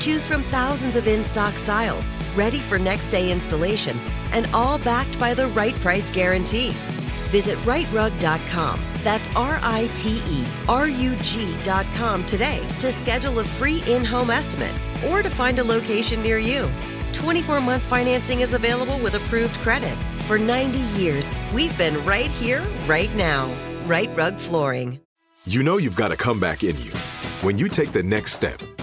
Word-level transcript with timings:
Choose 0.00 0.24
from 0.24 0.42
thousands 0.44 0.96
of 0.96 1.08
in 1.08 1.24
stock 1.24 1.54
styles, 1.54 2.08
ready 2.36 2.58
for 2.58 2.78
next 2.78 3.08
day 3.08 3.32
installation, 3.32 3.96
and 4.32 4.46
all 4.54 4.78
backed 4.78 5.18
by 5.18 5.34
the 5.34 5.48
right 5.48 5.74
price 5.76 6.10
guarantee. 6.10 6.70
Visit 7.30 7.58
riterug.com. 7.58 8.80
That's 9.02 9.28
R 9.36 9.58
I 9.62 9.88
T 9.94 10.22
E 10.26 10.44
R 10.68 10.88
U 10.88 11.16
G.com 11.16 12.24
today 12.24 12.66
to 12.80 12.90
schedule 12.90 13.38
a 13.40 13.44
free 13.44 13.82
in 13.86 14.04
home 14.04 14.30
estimate 14.30 14.74
or 15.08 15.22
to 15.22 15.30
find 15.30 15.58
a 15.58 15.64
location 15.64 16.22
near 16.22 16.38
you. 16.38 16.68
24 17.12 17.60
month 17.60 17.82
financing 17.82 18.40
is 18.40 18.54
available 18.54 18.98
with 18.98 19.14
approved 19.14 19.54
credit. 19.56 19.96
For 20.26 20.38
90 20.38 20.78
years, 21.00 21.30
we've 21.52 21.76
been 21.78 22.04
right 22.04 22.30
here, 22.30 22.62
right 22.86 23.14
now. 23.14 23.52
Rite 23.86 24.14
Rug 24.16 24.36
Flooring. 24.36 25.00
You 25.46 25.62
know 25.62 25.78
you've 25.78 25.96
got 25.96 26.12
a 26.12 26.16
comeback 26.16 26.62
in 26.62 26.76
you. 26.80 26.92
When 27.42 27.56
you 27.56 27.68
take 27.68 27.92
the 27.92 28.02
next 28.02 28.32
step, 28.32 28.60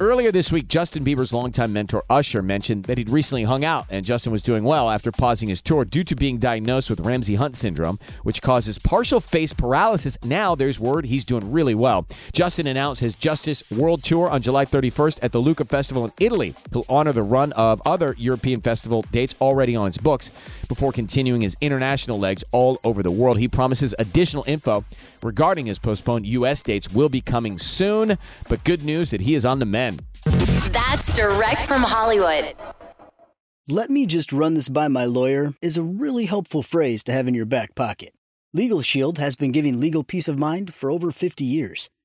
Earlier 0.00 0.32
this 0.32 0.50
week, 0.50 0.66
Justin 0.66 1.04
Bieber's 1.04 1.32
longtime 1.32 1.72
mentor 1.72 2.04
Usher 2.10 2.42
mentioned 2.42 2.84
that 2.84 2.98
he'd 2.98 3.08
recently 3.08 3.44
hung 3.44 3.64
out 3.64 3.86
and 3.90 4.04
Justin 4.04 4.32
was 4.32 4.42
doing 4.42 4.64
well 4.64 4.90
after 4.90 5.12
pausing 5.12 5.48
his 5.48 5.62
tour 5.62 5.84
due 5.84 6.02
to 6.02 6.16
being 6.16 6.38
diagnosed 6.38 6.90
with 6.90 6.98
Ramsay 6.98 7.36
Hunt 7.36 7.54
syndrome, 7.54 8.00
which 8.24 8.42
causes 8.42 8.76
partial 8.76 9.20
face 9.20 9.52
paralysis. 9.52 10.18
Now 10.24 10.56
there's 10.56 10.80
word 10.80 11.06
he's 11.06 11.24
doing 11.24 11.52
really 11.52 11.76
well. 11.76 12.08
Justin 12.32 12.66
announced 12.66 13.02
his 13.02 13.14
Justice 13.14 13.62
World 13.70 14.02
Tour 14.02 14.28
on 14.28 14.42
July 14.42 14.64
31st 14.64 15.20
at 15.22 15.30
the 15.30 15.40
Lucca 15.40 15.64
Festival 15.64 16.04
in 16.06 16.12
Italy. 16.18 16.56
He'll 16.72 16.86
honor 16.88 17.12
the 17.12 17.22
run 17.22 17.52
of 17.52 17.80
other 17.86 18.16
European 18.18 18.62
festival 18.62 19.02
dates 19.12 19.36
already 19.40 19.76
on 19.76 19.86
his 19.86 19.98
books 19.98 20.32
before 20.74 20.90
continuing 20.90 21.40
his 21.40 21.56
international 21.60 22.18
legs 22.18 22.42
all 22.50 22.80
over 22.82 23.00
the 23.00 23.10
world. 23.10 23.38
He 23.38 23.46
promises 23.46 23.94
additional 23.96 24.42
info 24.48 24.84
regarding 25.22 25.66
his 25.66 25.78
postponed 25.78 26.26
U.S. 26.26 26.64
dates 26.64 26.90
will 26.90 27.08
be 27.08 27.20
coming 27.20 27.60
soon, 27.60 28.18
but 28.48 28.64
good 28.64 28.82
news 28.82 29.10
that 29.10 29.20
he 29.20 29.36
is 29.36 29.44
on 29.44 29.60
the 29.60 29.66
mend. 29.66 30.02
That's 30.24 31.12
direct 31.12 31.66
from 31.66 31.84
Hollywood. 31.84 32.56
Let 33.68 33.88
me 33.88 34.04
just 34.04 34.32
run 34.32 34.54
this 34.54 34.68
by 34.68 34.88
my 34.88 35.04
lawyer 35.04 35.54
is 35.62 35.76
a 35.76 35.82
really 35.82 36.26
helpful 36.26 36.62
phrase 36.62 37.04
to 37.04 37.12
have 37.12 37.28
in 37.28 37.34
your 37.34 37.46
back 37.46 37.76
pocket. 37.76 38.12
Legal 38.52 38.82
Shield 38.82 39.18
has 39.18 39.36
been 39.36 39.52
giving 39.52 39.78
legal 39.78 40.02
peace 40.02 40.26
of 40.26 40.38
mind 40.38 40.74
for 40.74 40.90
over 40.90 41.12
50 41.12 41.44
years. 41.44 41.88